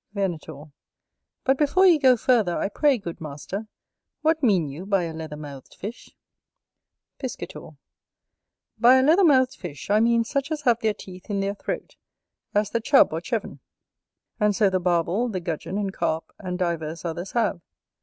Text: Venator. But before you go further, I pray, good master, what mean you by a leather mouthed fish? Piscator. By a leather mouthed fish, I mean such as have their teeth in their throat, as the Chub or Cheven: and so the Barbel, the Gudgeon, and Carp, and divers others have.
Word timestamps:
Venator. 0.13 0.63
But 1.43 1.59
before 1.59 1.85
you 1.85 1.99
go 1.99 2.17
further, 2.17 2.57
I 2.57 2.69
pray, 2.69 2.97
good 2.97 3.21
master, 3.21 3.67
what 4.21 4.41
mean 4.41 4.67
you 4.67 4.87
by 4.87 5.03
a 5.03 5.13
leather 5.13 5.37
mouthed 5.37 5.75
fish? 5.75 6.15
Piscator. 7.19 7.77
By 8.79 8.95
a 8.95 9.03
leather 9.03 9.23
mouthed 9.23 9.53
fish, 9.53 9.91
I 9.91 9.99
mean 9.99 10.23
such 10.23 10.49
as 10.51 10.63
have 10.63 10.79
their 10.79 10.95
teeth 10.95 11.29
in 11.29 11.39
their 11.39 11.53
throat, 11.53 11.97
as 12.55 12.71
the 12.71 12.81
Chub 12.81 13.13
or 13.13 13.21
Cheven: 13.21 13.59
and 14.39 14.55
so 14.55 14.71
the 14.71 14.79
Barbel, 14.79 15.29
the 15.29 15.39
Gudgeon, 15.39 15.77
and 15.77 15.93
Carp, 15.93 16.33
and 16.39 16.57
divers 16.57 17.05
others 17.05 17.33
have. 17.33 17.61